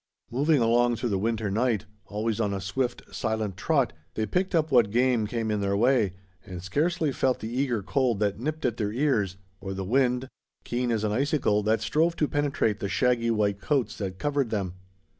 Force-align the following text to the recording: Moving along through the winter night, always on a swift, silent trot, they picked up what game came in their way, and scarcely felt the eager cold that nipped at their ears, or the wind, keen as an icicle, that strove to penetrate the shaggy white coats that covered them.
Moving 0.31 0.59
along 0.59 0.95
through 0.95 1.09
the 1.09 1.19
winter 1.19 1.51
night, 1.51 1.85
always 2.07 2.41
on 2.41 2.55
a 2.55 2.59
swift, 2.59 3.03
silent 3.13 3.55
trot, 3.55 3.93
they 4.15 4.25
picked 4.25 4.55
up 4.55 4.71
what 4.71 4.89
game 4.89 5.27
came 5.27 5.51
in 5.51 5.61
their 5.61 5.77
way, 5.77 6.13
and 6.43 6.63
scarcely 6.63 7.11
felt 7.11 7.37
the 7.37 7.55
eager 7.55 7.83
cold 7.83 8.19
that 8.19 8.39
nipped 8.39 8.65
at 8.65 8.77
their 8.77 8.91
ears, 8.91 9.37
or 9.59 9.75
the 9.75 9.85
wind, 9.85 10.27
keen 10.63 10.89
as 10.91 11.03
an 11.03 11.11
icicle, 11.11 11.61
that 11.61 11.81
strove 11.81 12.15
to 12.15 12.27
penetrate 12.27 12.79
the 12.79 12.89
shaggy 12.89 13.29
white 13.29 13.61
coats 13.61 13.95
that 13.99 14.17
covered 14.17 14.49
them. 14.49 14.73